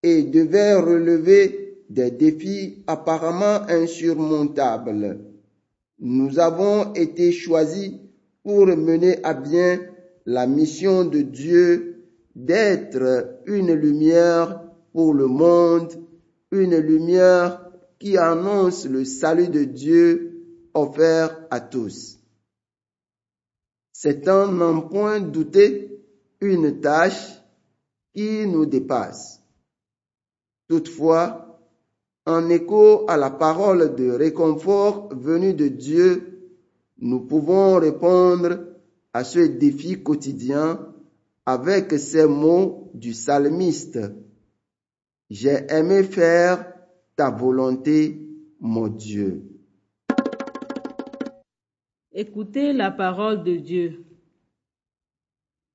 et 0.03 0.23
devait 0.25 0.75
relever 0.75 1.79
des 1.89 2.11
défis 2.11 2.83
apparemment 2.87 3.63
insurmontables. 3.69 5.21
Nous 6.01 6.39
avons 6.41 6.95
été 6.95 7.31
choisis 7.33 7.93
pour 8.43 8.67
mener 8.67 9.23
à 9.23 9.35
bien 9.35 9.81
la 10.27 10.47
mission 10.47 11.05
de 11.05 11.21
Dieu 11.21 11.92
d'être 12.35 13.42
une 13.47 13.73
lumière 13.73 14.62
pour 14.92 15.14
le 15.14 15.27
monde, 15.27 15.92
une 16.51 16.77
lumière 16.77 17.71
qui 17.99 18.16
annonce 18.16 18.87
le 18.87 19.05
salut 19.05 19.49
de 19.49 19.64
Dieu 19.64 20.45
offert 20.75 21.47
à 21.51 21.61
tous. 21.61 22.18
C'est 23.92 24.27
un 24.29 24.51
n'en 24.51 24.81
point 24.81 25.21
douter 25.21 26.05
une 26.40 26.81
tâche 26.81 27.40
qui 28.14 28.47
nous 28.47 28.66
dépasse. 28.66 29.40
Toutefois, 30.68 31.61
en 32.27 32.49
écho 32.51 33.05
à 33.09 33.16
la 33.16 33.31
parole 33.31 33.95
de 33.95 34.11
réconfort 34.11 35.14
venue 35.14 35.55
de 35.55 35.68
Dieu, 35.68 36.51
nous 36.99 37.21
pouvons 37.21 37.79
répondre 37.79 38.59
à 39.12 39.25
ce 39.25 39.40
défi 39.40 40.03
quotidien 40.03 40.92
avec 41.47 41.93
ces 41.93 42.27
mots 42.27 42.91
du 42.95 43.11
psalmiste. 43.13 43.99
J'ai 45.31 45.67
aimé 45.71 46.03
faire 46.03 46.73
ta 47.17 47.31
volonté, 47.31 48.21
mon 48.61 48.89
Dieu. 48.89 49.43
Écoutez 52.13 52.73
la 52.73 52.91
parole 52.91 53.43
de 53.43 53.57
Dieu. 53.57 54.05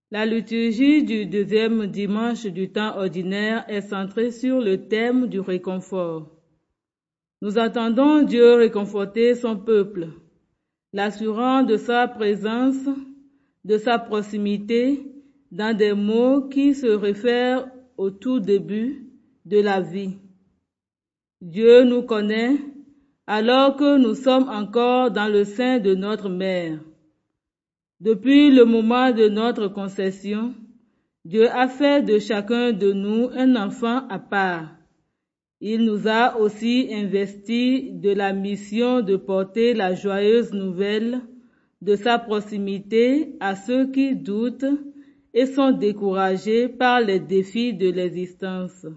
La 0.09 0.25
liturgie 0.25 1.03
du 1.03 1.25
deuxième 1.25 1.87
dimanche 1.87 2.45
du 2.45 2.71
temps 2.71 2.95
ordinaire 2.97 3.65
est 3.67 3.81
centrée 3.81 4.31
sur 4.31 4.61
le 4.61 4.87
thème 4.87 5.27
du 5.27 5.41
réconfort. 5.41 6.31
Nous 7.41 7.59
attendons 7.59 8.23
Dieu 8.23 8.53
réconforter 8.53 9.35
son 9.35 9.57
peuple, 9.57 10.07
l'assurant 10.93 11.63
de 11.63 11.75
sa 11.75 12.07
présence, 12.07 12.87
de 13.65 13.77
sa 13.77 13.99
proximité, 13.99 15.16
dans 15.51 15.75
des 15.75 15.93
mots 15.93 16.47
qui 16.49 16.73
se 16.73 16.87
réfèrent 16.87 17.67
au 17.97 18.09
tout 18.09 18.39
début 18.39 19.07
de 19.45 19.59
la 19.59 19.81
vie. 19.81 20.17
Dieu 21.41 21.83
nous 21.83 22.03
connaît 22.03 22.57
alors 23.27 23.75
que 23.75 23.97
nous 23.97 24.15
sommes 24.15 24.49
encore 24.49 25.11
dans 25.11 25.31
le 25.31 25.43
sein 25.43 25.79
de 25.79 25.95
notre 25.95 26.29
mère. 26.29 26.79
Depuis 27.99 28.51
le 28.51 28.65
moment 28.65 29.11
de 29.11 29.27
notre 29.27 29.67
conception, 29.67 30.53
Dieu 31.25 31.49
a 31.49 31.67
fait 31.67 32.03
de 32.03 32.19
chacun 32.19 32.71
de 32.71 32.93
nous 32.93 33.29
un 33.35 33.55
enfant 33.55 34.07
à 34.07 34.19
part. 34.19 34.69
Il 35.59 35.83
nous 35.85 36.07
a 36.07 36.37
aussi 36.37 36.89
investis 36.91 37.91
de 37.91 38.11
la 38.11 38.31
mission 38.31 39.01
de 39.01 39.15
porter 39.15 39.73
la 39.73 39.95
joyeuse 39.95 40.53
nouvelle 40.53 41.21
de 41.81 41.95
sa 41.95 42.19
proximité 42.19 43.35
à 43.39 43.55
ceux 43.55 43.91
qui 43.91 44.15
doutent 44.15 44.65
et 45.37 45.45
sont 45.45 45.71
découragés 45.71 46.67
par 46.67 46.99
les 46.99 47.19
défis 47.19 47.71
de 47.71 47.91
l'existence. 47.91 48.87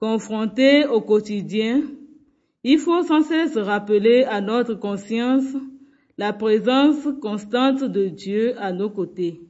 Confrontés 0.00 0.86
au 0.86 1.02
quotidien, 1.02 1.82
il 2.64 2.78
faut 2.78 3.02
sans 3.02 3.20
cesse 3.20 3.58
rappeler 3.58 4.24
à 4.24 4.40
notre 4.40 4.72
conscience 4.72 5.54
la 6.16 6.32
présence 6.32 7.06
constante 7.20 7.84
de 7.84 8.06
Dieu 8.06 8.54
à 8.58 8.72
nos 8.72 8.88
côtés. 8.88 9.42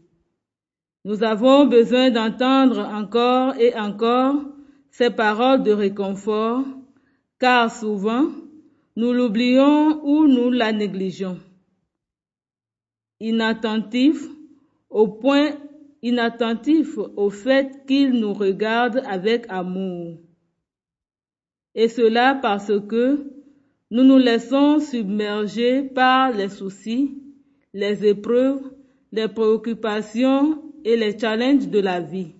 Nous 1.05 1.23
avons 1.23 1.67
besoin 1.67 2.11
d'entendre 2.11 2.81
encore 2.81 3.55
et 3.55 3.73
encore 3.79 4.35
ces 4.91 5.11
paroles 5.11 5.63
de 5.63 5.71
réconfort, 5.71 6.65
car 7.39 7.71
souvent 7.71 8.27
nous 8.97 9.13
l'oublions 9.13 10.05
ou 10.05 10.27
nous 10.27 10.51
la 10.51 10.73
négligeons. 10.73 11.39
Inattentifs 13.21 14.29
au 14.91 15.09
point 15.09 15.57
inattentif 16.03 16.99
au 17.17 17.31
fait 17.31 17.85
qu'il 17.87 18.13
nous 18.13 18.33
regarde 18.33 19.03
avec 19.07 19.47
amour. 19.49 20.19
Et 21.75 21.89
cela 21.89 22.35
parce 22.41 22.73
que 22.89 23.33
nous 23.91 24.05
nous 24.05 24.19
laissons 24.19 24.81
submerger 24.81 25.83
par 25.83 26.33
les 26.33 26.49
soucis, 26.49 27.23
les 27.73 28.05
épreuves, 28.07 28.63
les 29.13 29.29
préoccupations 29.29 30.63
et 30.85 30.97
les 30.97 31.19
challenges 31.19 31.69
de 31.69 31.81
la 31.81 32.01
vie. 32.01 32.33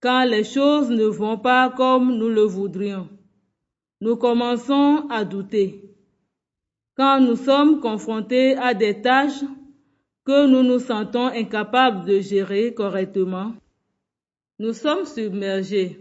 Quand 0.00 0.24
les 0.24 0.44
choses 0.44 0.90
ne 0.90 1.04
vont 1.04 1.38
pas 1.38 1.70
comme 1.70 2.16
nous 2.16 2.28
le 2.28 2.42
voudrions, 2.42 3.08
nous 4.00 4.16
commençons 4.16 5.06
à 5.10 5.24
douter. 5.24 5.84
Quand 6.96 7.20
nous 7.20 7.36
sommes 7.36 7.80
confrontés 7.80 8.56
à 8.56 8.74
des 8.74 9.00
tâches 9.02 9.44
que 10.30 10.46
nous 10.46 10.62
nous 10.62 10.78
sentons 10.78 11.26
incapables 11.26 12.06
de 12.06 12.20
gérer 12.20 12.72
correctement, 12.72 13.52
nous 14.60 14.72
sommes 14.72 15.04
submergés. 15.04 15.98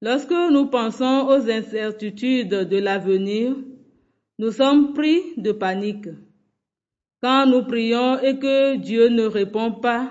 Lorsque 0.00 0.32
nous 0.50 0.66
pensons 0.66 1.28
aux 1.28 1.48
incertitudes 1.48 2.48
de 2.72 2.78
l'avenir, 2.78 3.54
nous 4.40 4.50
sommes 4.50 4.92
pris 4.92 5.20
de 5.36 5.52
panique. 5.52 6.08
Quand 7.22 7.46
nous 7.46 7.62
prions 7.62 8.18
et 8.18 8.40
que 8.40 8.74
Dieu 8.78 9.08
ne 9.08 9.26
répond 9.26 9.70
pas, 9.70 10.10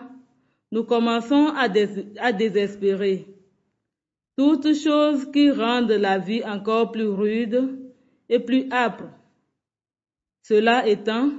nous 0.72 0.86
commençons 0.86 1.48
à, 1.48 1.68
désespérer. 1.68 3.28
Toutes 4.38 4.74
choses 4.74 5.30
qui 5.34 5.52
rendent 5.52 5.92
la 5.92 6.18
vie 6.18 6.46
encore 6.46 6.94
plus 6.94 7.10
rude 7.10 7.92
et 8.30 8.40
plus 8.40 8.72
âpre. 8.72 9.10
Cela 10.44 10.88
étant, 10.88 11.32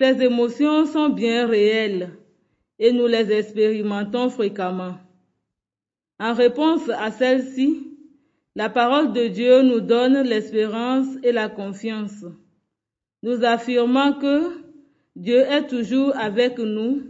ces 0.00 0.22
émotions 0.22 0.86
sont 0.86 1.10
bien 1.10 1.46
réelles 1.46 2.16
et 2.78 2.90
nous 2.90 3.06
les 3.06 3.30
expérimentons 3.32 4.30
fréquemment. 4.30 4.96
En 6.18 6.32
réponse 6.32 6.88
à 6.88 7.10
celle-ci, 7.10 7.98
la 8.56 8.70
parole 8.70 9.12
de 9.12 9.26
Dieu 9.26 9.60
nous 9.60 9.80
donne 9.80 10.22
l'espérance 10.22 11.06
et 11.22 11.32
la 11.32 11.50
confiance, 11.50 12.24
nous 13.22 13.44
affirmant 13.44 14.14
que 14.14 14.62
Dieu 15.16 15.40
est 15.40 15.66
toujours 15.66 16.16
avec 16.16 16.58
nous 16.58 17.02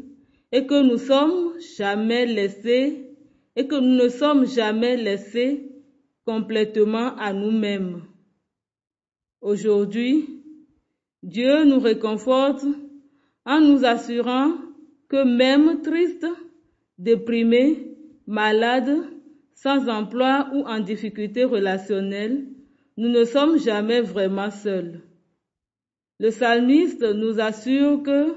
et 0.51 0.67
que 0.67 0.83
nous 0.83 0.99
sommes 0.99 1.61
jamais 1.77 2.27
laissés 2.27 3.07
et 3.55 3.69
que 3.69 3.77
nous 3.77 4.03
ne 4.03 4.09
sommes 4.09 4.49
jamais 4.49 4.97
laissés 4.97 5.71
complètement 6.25 7.15
à 7.19 7.33
nous-mêmes. 7.33 8.03
Aujourd'hui, 9.41 10.40
Dieu 11.23 11.65
nous 11.65 11.81
réconforte 11.81 12.65
en 13.45 13.61
nous 13.61 13.85
assurant 13.85 14.53
que 15.09 15.25
même 15.25 15.83
triste, 15.83 16.27
déprimé, 16.99 17.97
malades, 18.27 18.97
sans 19.55 19.89
emploi 19.89 20.49
ou 20.55 20.65
en 20.67 20.81
difficulté 20.81 21.45
relationnelle, 21.45 22.47
nous 22.97 23.09
ne 23.09 23.25
sommes 23.25 23.59
jamais 23.59 24.01
vraiment 24.01 24.51
seuls. 24.51 25.03
Le 26.19 26.31
psalmiste 26.31 27.03
nous 27.03 27.41
assure 27.41 28.03
que 28.03 28.35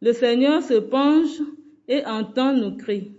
le 0.00 0.12
Seigneur 0.12 0.62
se 0.62 0.74
penche 0.74 1.40
et 1.88 2.04
entend 2.06 2.52
nos 2.52 2.76
cris. 2.76 3.12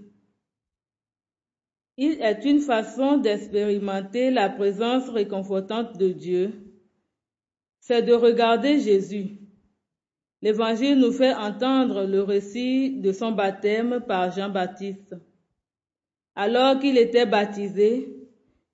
Il 1.98 2.22
est 2.22 2.44
une 2.44 2.60
façon 2.60 3.18
d'expérimenter 3.18 4.32
la 4.32 4.50
présence 4.50 5.08
réconfortante 5.10 5.98
de 5.98 6.10
Dieu. 6.10 6.52
C'est 7.88 8.02
de 8.02 8.14
regarder 8.14 8.80
Jésus. 8.80 9.38
L'Évangile 10.42 10.98
nous 10.98 11.12
fait 11.12 11.36
entendre 11.36 12.06
le 12.06 12.24
récit 12.24 13.00
de 13.00 13.12
son 13.12 13.32
baptême 13.32 14.04
par 14.08 14.32
Jean-Baptiste. 14.32 15.16
Alors 16.34 16.80
qu'il 16.80 16.98
était 16.98 17.28
baptisé, 17.28 18.10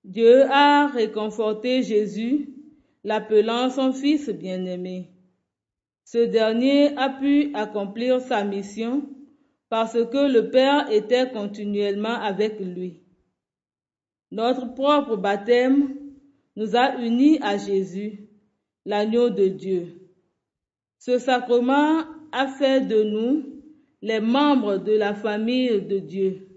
Dieu 0.02 0.50
a 0.50 0.86
réconforté 0.86 1.82
Jésus, 1.82 2.54
l'appelant 3.04 3.68
son 3.68 3.92
Fils 3.92 4.30
bien-aimé. 4.30 5.10
Ce 6.06 6.24
dernier 6.24 6.96
a 6.96 7.10
pu 7.10 7.50
accomplir 7.52 8.18
sa 8.22 8.44
mission 8.44 9.02
parce 9.68 10.02
que 10.06 10.32
le 10.32 10.48
Père 10.48 10.90
était 10.90 11.30
continuellement 11.30 12.18
avec 12.18 12.58
lui. 12.60 13.02
Notre 14.30 14.72
propre 14.72 15.16
baptême 15.16 15.96
nous 16.56 16.74
a 16.76 16.96
unis 16.96 17.38
à 17.42 17.58
Jésus, 17.58 18.30
l'agneau 18.84 19.30
de 19.30 19.48
Dieu. 19.48 20.02
Ce 20.98 21.18
sacrement 21.18 22.04
a 22.32 22.46
fait 22.46 22.80
de 22.86 23.02
nous 23.02 23.62
les 24.02 24.20
membres 24.20 24.78
de 24.78 24.92
la 24.92 25.14
famille 25.14 25.82
de 25.82 25.98
Dieu. 25.98 26.48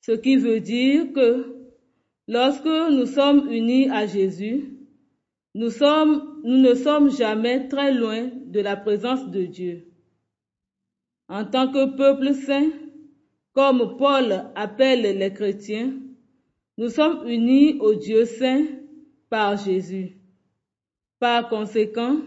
Ce 0.00 0.12
qui 0.12 0.36
veut 0.36 0.60
dire 0.60 1.12
que 1.12 1.56
lorsque 2.26 2.64
nous 2.66 3.06
sommes 3.06 3.50
unis 3.52 3.88
à 3.90 4.06
Jésus, 4.06 4.78
nous, 5.54 5.70
ne 6.44 6.74
sommes 6.74 7.10
jamais 7.10 7.68
très 7.68 7.92
loin 7.92 8.30
de 8.46 8.60
la 8.60 8.76
présence 8.76 9.28
de 9.30 9.44
Dieu. 9.44 9.84
En 11.28 11.44
tant 11.44 11.70
que 11.72 11.96
peuple 11.96 12.32
saint, 12.34 12.70
comme 13.52 13.96
Paul 13.98 14.44
appelle 14.54 15.18
les 15.18 15.32
chrétiens, 15.32 15.94
nous 16.76 16.88
sommes 16.90 17.26
unis 17.28 17.78
au 17.80 17.94
Dieu 17.94 18.24
saint 18.24 18.64
par 19.28 19.56
Jésus. 19.56 20.17
Par 21.20 21.48
conséquent, 21.48 22.18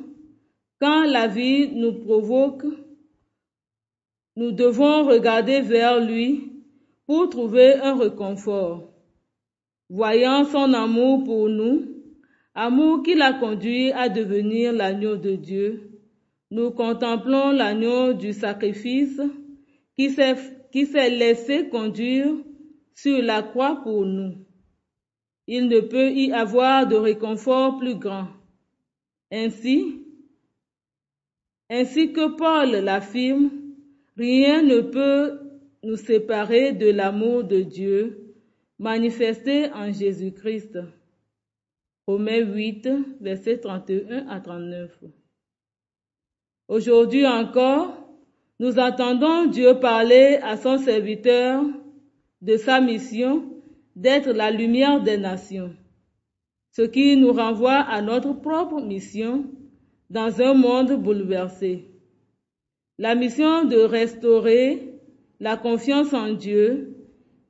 quand 0.80 1.06
la 1.06 1.28
vie 1.28 1.70
nous 1.74 1.94
provoque, 1.94 2.66
nous 4.36 4.52
devons 4.52 5.06
regarder 5.08 5.62
vers 5.62 6.00
lui 6.00 6.52
pour 7.06 7.30
trouver 7.30 7.76
un 7.76 7.98
réconfort. 7.98 8.92
Voyant 9.90 10.46
son 10.46 10.74
amour 10.74 11.24
pour 11.24 11.50
nous, 11.50 11.86
amour 12.54 13.04
qui 13.04 13.16
l'a 13.16 13.34
conduit 13.34 13.92
à 13.92 14.10
devenir 14.10 14.74
l'agneau 14.74 15.18
de 15.18 15.36
Dieu, 15.36 15.92
nous 16.50 16.72
contemplons 16.72 17.52
l'agneau 17.52 18.14
du 18.14 18.34
sacrifice 18.34 19.22
qui 19.96 20.10
s'est 20.10 21.10
laissé 21.10 21.70
conduire 21.70 22.34
sur 22.94 23.22
la 23.22 23.42
croix 23.42 23.82
pour 23.84 24.06
nous. 24.06 24.34
Il 25.48 25.68
ne 25.68 25.80
peut 25.80 26.12
y 26.12 26.32
avoir 26.34 26.88
de 26.88 26.96
réconfort 26.96 27.78
plus 27.78 27.96
grand. 27.96 28.28
Ainsi, 29.32 30.06
ainsi 31.70 32.12
que 32.12 32.36
Paul 32.36 32.72
l'affirme, 32.84 33.50
rien 34.18 34.62
ne 34.62 34.82
peut 34.82 35.40
nous 35.84 35.96
séparer 35.96 36.74
de 36.74 36.90
l'amour 36.90 37.44
de 37.44 37.62
Dieu 37.62 38.36
manifesté 38.78 39.72
en 39.72 39.92
Jésus-Christ. 39.92 40.80
Romains 42.08 42.42
8, 42.42 42.90
versets 43.22 43.60
31 43.60 44.28
à 44.28 44.40
39. 44.40 45.04
Aujourd'hui 46.68 47.26
encore, 47.28 47.96
nous 48.60 48.80
entendons 48.80 49.46
Dieu 49.46 49.80
parler 49.80 50.40
à 50.42 50.58
son 50.58 50.78
serviteur 50.78 51.64
de 52.42 52.58
sa 52.58 52.82
mission 52.82 53.44
d'être 53.96 54.32
la 54.32 54.52
lumière 54.52 55.02
des 55.02 55.18
nations, 55.18 55.76
ce 56.72 56.82
qui 56.84 57.18
nous 57.18 57.34
renvoie 57.34 57.80
à 57.80 58.02
notre 58.02 58.34
propre 58.34 58.82
mission 58.82 59.46
dans 60.10 60.42
un 60.42 60.54
monde 60.54 61.02
bouleversé. 61.02 61.86
La 62.98 63.16
mission 63.16 63.66
de 63.66 63.78
restaurer 63.78 64.94
la 65.40 65.58
confiance 65.58 66.14
en 66.14 66.34
Dieu 66.34 66.96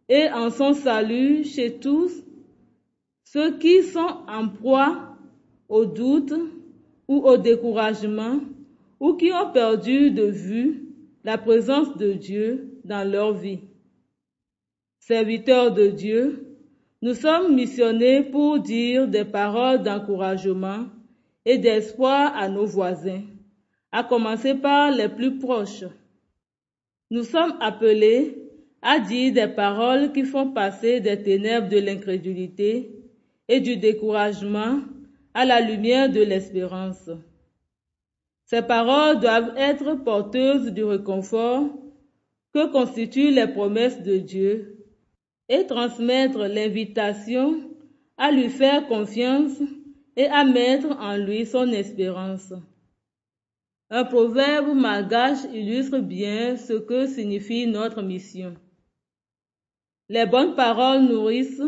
et 0.10 0.30
en 0.30 0.50
son 0.50 0.74
salut 0.74 1.44
chez 1.44 1.74
tous 1.74 2.12
ceux 3.24 3.58
qui 3.58 3.84
sont 3.84 4.18
en 4.28 4.48
proie 4.50 5.16
au 5.70 5.86
doute 5.86 6.34
ou 7.08 7.18
au 7.26 7.38
découragement 7.38 8.40
ou 9.00 9.14
qui 9.14 9.32
ont 9.32 9.52
perdu 9.52 10.12
de 10.12 10.26
vue 10.26 10.86
la 11.24 11.38
présence 11.38 11.96
de 11.98 12.14
Dieu 12.14 12.80
dans 12.84 13.10
leur 13.10 13.34
vie. 13.34 13.60
Serviteurs 15.00 15.72
de 15.74 15.88
Dieu, 15.88 16.51
nous 17.02 17.16
sommes 17.16 17.56
missionnés 17.56 18.22
pour 18.22 18.60
dire 18.60 19.08
des 19.08 19.26
paroles 19.26 19.82
d'encouragement 19.82 20.86
et 21.46 21.58
d'espoir 21.58 22.36
à 22.36 22.48
nos 22.48 22.66
voisins, 22.66 23.24
à 23.92 24.04
commencer 24.04 24.54
par 24.54 24.92
les 24.92 25.10
plus 25.10 25.40
proches. 25.40 25.84
Nous 27.10 27.24
sommes 27.24 27.56
appelés 27.60 28.38
à 28.84 29.00
dire 29.00 29.34
des 29.34 29.48
paroles 29.48 30.12
qui 30.12 30.24
font 30.24 30.52
passer 30.52 31.00
des 31.00 31.22
ténèbres 31.22 31.70
de 31.70 31.80
l'incrédulité 31.80 32.92
et 33.48 33.60
du 33.60 33.78
découragement 33.78 34.80
à 35.34 35.46
la 35.46 35.60
lumière 35.60 36.10
de 36.10 36.22
l'espérance. 36.22 37.10
Ces 38.46 38.62
paroles 38.62 39.20
doivent 39.20 39.54
être 39.58 39.96
porteuses 40.04 40.72
du 40.72 40.84
réconfort 40.84 41.64
que 42.54 42.72
constituent 42.72 43.32
les 43.32 43.48
promesses 43.48 44.04
de 44.04 44.18
Dieu 44.18 44.81
et 45.52 45.68
transmettre 45.68 46.40
l'invitation 46.40 47.60
à 48.18 48.32
lui 48.32 48.50
faire 48.50 48.88
confiance 48.88 49.62
et 50.16 50.28
à 50.28 50.46
mettre 50.46 50.98
en 50.98 51.18
lui 51.18 51.46
son 51.46 51.68
espérance. 51.74 52.54
Un 53.90 54.06
proverbe 54.06 54.74
malgache 54.74 55.44
illustre 55.54 56.00
bien 56.00 56.56
ce 56.56 56.72
que 56.72 57.06
signifie 57.06 57.68
notre 57.68 58.02
mission. 58.02 58.56
Les 60.08 60.26
bonnes 60.26 60.56
paroles 60.56 61.04
nourrissent, 61.04 61.62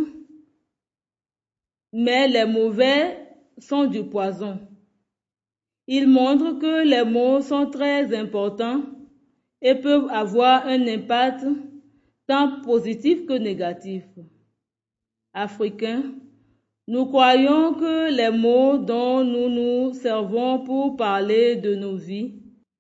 mais 1.92 2.30
les 2.30 2.46
mauvais 2.46 3.18
sont 3.58 3.84
du 3.84 4.06
poison. 4.06 4.60
Il 5.88 6.08
montre 6.08 6.58
que 6.58 6.88
les 6.88 7.04
mots 7.04 7.42
sont 7.42 7.70
très 7.70 8.16
importants 8.16 8.82
et 9.62 9.76
peuvent 9.76 10.08
avoir 10.10 10.66
un 10.68 10.88
impact 10.88 11.46
tant 12.28 12.62
positif 12.62 13.26
que 13.26 13.34
négatif. 13.34 14.04
Africains, 15.34 16.04
nous 16.88 17.06
croyons 17.06 17.74
que 17.74 18.14
les 18.14 18.30
mots 18.30 18.78
dont 18.78 19.24
nous 19.24 19.50
nous 19.50 19.94
servons 19.94 20.60
pour 20.60 20.98
parler 20.98 21.56
de 21.56 21.76
nos 21.76 21.96
vies 21.96 22.34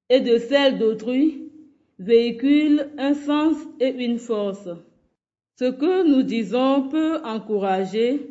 et 0.09 0.19
de 0.19 0.37
celles 0.37 0.77
d'autrui 0.77 1.51
véhiculent 1.99 2.91
un 2.97 3.13
sens 3.13 3.55
et 3.79 3.89
une 4.05 4.19
force. 4.19 4.69
Ce 5.57 5.65
que 5.65 6.07
nous 6.07 6.23
disons 6.23 6.89
peut 6.89 7.21
encourager 7.23 8.29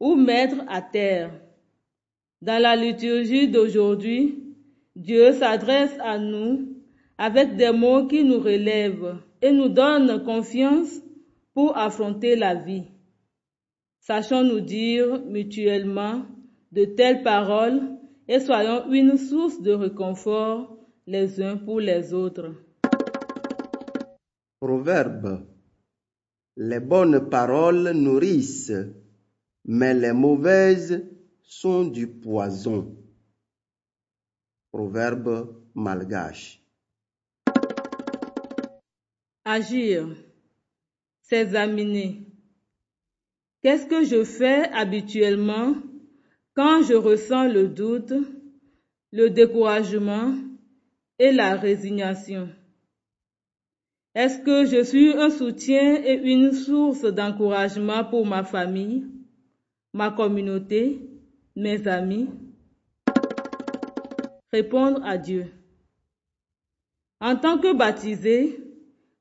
ou 0.00 0.16
mettre 0.16 0.56
à 0.68 0.82
terre. 0.82 1.30
Dans 2.40 2.60
la 2.60 2.74
liturgie 2.74 3.48
d'aujourd'hui, 3.48 4.42
Dieu 4.96 5.32
s'adresse 5.32 5.96
à 6.00 6.18
nous 6.18 6.68
avec 7.16 7.56
des 7.56 7.70
mots 7.70 8.06
qui 8.06 8.24
nous 8.24 8.40
relèvent 8.40 9.16
et 9.42 9.52
nous 9.52 9.68
donnent 9.68 10.24
confiance 10.24 11.00
pour 11.52 11.76
affronter 11.76 12.36
la 12.36 12.54
vie. 12.54 12.84
Sachons 13.98 14.44
nous 14.44 14.60
dire 14.60 15.20
mutuellement 15.26 16.24
de 16.70 16.84
telles 16.84 17.22
paroles 17.22 17.98
et 18.28 18.40
soyons 18.40 18.90
une 18.90 19.18
source 19.18 19.60
de 19.60 19.72
réconfort 19.72 20.78
les 21.06 21.42
uns 21.42 21.56
pour 21.56 21.80
les 21.80 22.14
autres. 22.14 22.54
Proverbe. 24.60 25.46
Les 26.56 26.80
bonnes 26.80 27.28
paroles 27.28 27.90
nourrissent, 27.92 28.72
mais 29.64 29.94
les 29.94 30.12
mauvaises 30.12 31.04
sont 31.42 31.84
du 31.84 32.06
poison. 32.06 32.94
Proverbe 34.70 35.56
malgache. 35.74 36.61
Agir. 39.44 40.06
S'examiner. 41.22 42.20
Qu'est-ce 43.62 43.86
que 43.86 44.04
je 44.04 44.22
fais 44.22 44.68
habituellement 44.70 45.74
quand 46.54 46.82
je 46.82 46.94
ressens 46.94 47.48
le 47.48 47.68
doute, 47.68 48.12
le 49.12 49.30
découragement 49.30 50.34
et 51.18 51.32
la 51.32 51.56
résignation? 51.56 52.50
Est-ce 54.14 54.40
que 54.40 54.66
je 54.66 54.84
suis 54.84 55.12
un 55.14 55.30
soutien 55.30 56.02
et 56.04 56.20
une 56.22 56.52
source 56.52 57.02
d'encouragement 57.02 58.04
pour 58.04 58.26
ma 58.26 58.44
famille, 58.44 59.06
ma 59.92 60.10
communauté, 60.10 61.00
mes 61.56 61.88
amis? 61.88 62.28
Répondre 64.52 65.00
à 65.04 65.16
Dieu. 65.18 65.46
En 67.20 67.36
tant 67.36 67.58
que 67.58 67.72
baptisé, 67.72 68.61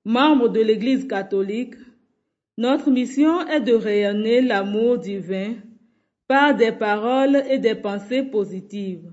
membre 0.06 0.50
de 0.50 0.62
l'Église 0.62 1.08
catholique, 1.08 1.76
notre 2.58 2.90
mission 2.90 3.48
est 3.48 3.62
de 3.62 3.74
rayonner 3.74 4.42
l'amour 4.42 4.98
divin 4.98 5.56
par 6.28 6.56
des 6.56 6.72
paroles 6.72 7.44
et 7.50 7.60
des 7.60 7.76
pensées 7.76 8.24
positives 8.24 9.12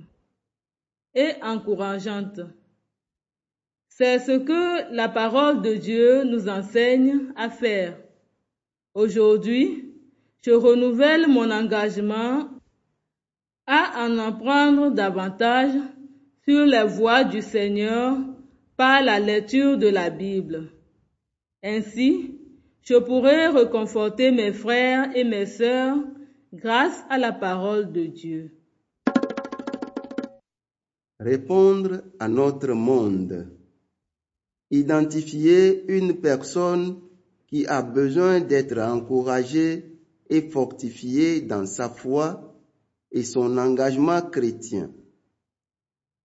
et 1.15 1.33
encourageantes. 1.43 2.41
C'est 3.89 4.21
ce 4.21 4.39
que 4.39 4.95
la 4.95 5.09
parole 5.09 5.63
de 5.63 5.75
Dieu 5.75 6.25
nous 6.25 6.49
enseigne 6.49 7.33
à 7.37 7.51
faire. 7.51 7.99
Aujourd'hui, 8.95 9.93
je 10.45 10.53
renouvelle 10.53 11.27
mon 11.27 11.51
engagement 11.51 12.49
à 13.67 14.07
en 14.07 14.19
apprendre 14.19 14.91
davantage 14.91 15.73
sur 16.45 16.65
les 16.65 16.85
voies 16.85 17.25
du 17.25 17.43
Seigneur 17.43 18.17
par 18.77 19.03
la 19.03 19.19
lecture 19.19 19.77
de 19.77 19.89
la 19.89 20.09
Bible. 20.11 20.71
Ainsi, 21.63 22.39
je 22.83 22.95
pourrai 22.95 23.49
reconforter 23.49 24.31
mes 24.31 24.53
frères 24.53 25.11
et 25.17 25.25
mes 25.25 25.47
sœurs 25.47 25.99
grâce 26.53 27.03
à 27.11 27.19
la 27.19 27.33
parole 27.33 27.93
de 27.93 28.05
Dieu. 28.05 28.53
Répondre 31.19 32.05
à 32.21 32.29
notre 32.29 32.73
monde. 32.75 33.49
Identifier 34.71 35.85
une 35.89 36.21
personne 36.21 37.01
qui 37.49 37.67
a 37.67 37.83
besoin 37.83 38.41
d'être 38.41 38.79
encouragée 38.79 39.99
et 40.31 40.43
fortifiée 40.43 41.41
dans 41.41 41.67
sa 41.67 41.89
foi 41.89 42.55
et 43.11 43.25
son 43.25 43.59
engagement 43.59 44.23
chrétien. 44.23 44.93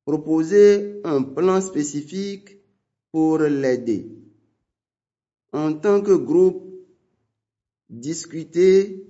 Proposer 0.06 1.02
un 1.06 1.24
plan 1.24 1.60
spécifique 1.60 2.58
pour 3.12 3.40
l'aider 3.40 4.23
en 5.54 5.74
tant 5.74 6.02
que 6.02 6.14
groupe, 6.14 6.64
discuter 7.90 9.08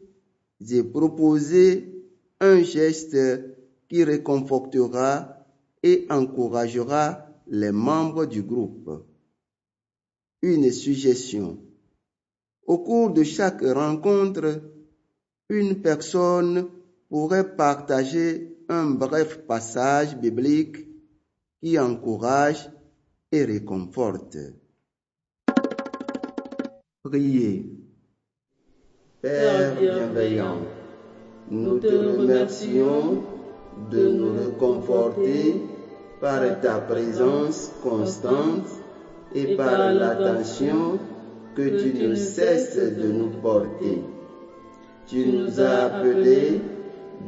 et 0.70 0.84
proposer 0.84 2.06
un 2.40 2.62
geste 2.62 3.18
qui 3.88 4.04
réconfortera 4.04 5.48
et 5.82 6.06
encouragera 6.10 7.26
les 7.48 7.72
membres 7.72 8.26
du 8.26 8.44
groupe. 8.44 8.90
Une 10.42 10.70
suggestion. 10.72 11.60
Au 12.66 12.80
cours 12.80 13.12
de 13.12 13.24
chaque 13.24 13.62
rencontre, 13.62 14.62
une 15.50 15.82
personne 15.82 16.68
pourrait 17.10 17.56
partager 17.56 18.58
un 18.70 18.90
bref 18.92 19.46
passage 19.46 20.18
biblique 20.18 20.88
qui 21.62 21.78
encourage 21.80 22.70
et 23.32 23.44
réconforte. 23.46 24.38
Priez. 27.04 27.66
Père 29.22 29.76
bienveillant, 29.76 30.60
nous 31.52 31.78
te 31.80 31.88
remercions 31.88 33.24
de 33.92 34.08
nous 34.08 34.32
réconforter 34.32 35.56
par 36.22 36.62
ta 36.62 36.80
présence 36.80 37.74
constante 37.84 38.70
et 39.36 39.58
par 39.58 39.92
l'attention 39.92 40.98
que 41.56 41.82
tu 41.82 42.08
ne 42.08 42.16
cesses 42.16 42.78
de 42.78 43.12
nous 43.12 43.32
porter. 43.42 44.02
Tu 45.08 45.26
nous 45.26 45.60
as 45.60 45.80
appelés 45.84 46.62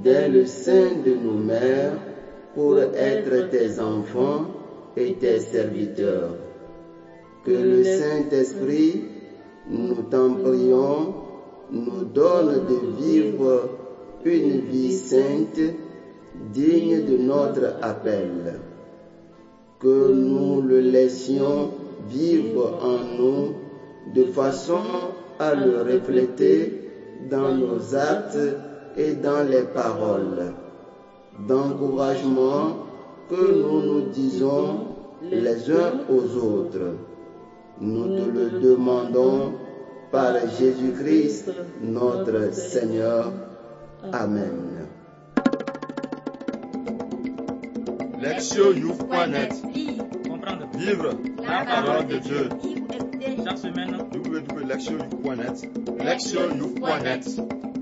dès 0.01 0.29
le 0.29 0.45
sein 0.45 1.01
de 1.05 1.13
nos 1.15 1.37
mères 1.37 1.99
pour 2.53 2.79
être 2.79 3.49
tes 3.49 3.81
enfants 3.81 4.45
et 4.95 5.15
tes 5.15 5.41
serviteurs. 5.41 6.37
Que 7.43 7.51
le 7.51 7.83
Saint-Esprit 7.83 9.14
nous 9.69 9.95
t'en 10.09 10.33
prions, 10.35 11.13
nous 11.71 12.03
donne 12.13 12.65
de 12.67 13.03
vivre 13.03 13.69
une 14.23 14.61
vie 14.61 14.91
sainte, 14.91 15.59
digne 16.53 17.03
de 17.05 17.17
notre 17.17 17.75
appel. 17.81 18.59
Que 19.79 20.11
nous 20.13 20.61
le 20.61 20.79
laissions 20.79 21.69
vivre 22.09 22.79
en 22.81 23.17
nous 23.17 24.13
de 24.13 24.25
façon 24.25 24.81
à 25.39 25.53
le 25.53 25.81
refléter 25.81 26.81
dans 27.29 27.53
nos 27.53 27.95
actes 27.95 28.37
et 28.97 29.13
dans 29.13 29.47
les 29.49 29.63
paroles. 29.63 30.53
D'encouragement 31.47 32.77
que 33.29 33.51
nous 33.61 33.81
nous 33.81 34.01
disons 34.09 34.77
les 35.21 35.69
uns 35.71 35.99
aux 36.09 36.37
autres. 36.37 36.93
Nous 37.81 38.05
te 38.05 38.29
le 38.29 38.59
demandons 38.61 39.53
par 40.11 40.33
Jésus-Christ, 40.57 41.51
notre 41.81 42.53
Seigneur. 42.53 43.31
Amen. 44.13 44.87
Lectionyouth.net 48.21 49.53
Comprendre. 50.27 50.67
Vivre 50.77 51.09
la 51.47 51.65
parole 51.65 52.07
de 52.07 52.17
Dieu. 52.17 52.49
Chaque 53.43 53.57
semaine, 53.57 53.97
Lectionyouth.net 55.99 57.74